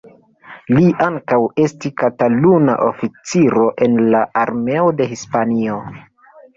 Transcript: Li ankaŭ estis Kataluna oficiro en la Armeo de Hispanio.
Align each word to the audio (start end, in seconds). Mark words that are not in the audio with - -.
Li 0.77 0.87
ankaŭ 1.07 1.37
estis 1.65 1.95
Kataluna 2.03 2.79
oficiro 2.89 3.69
en 3.89 4.03
la 4.11 4.27
Armeo 4.45 4.93
de 5.01 5.13
Hispanio. 5.17 5.83